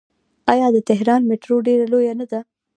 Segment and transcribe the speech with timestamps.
[0.53, 2.39] آیا د تهران میټرو ډیره لویه نه ده؟